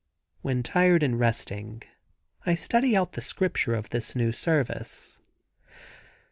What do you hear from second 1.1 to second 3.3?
resting I study out the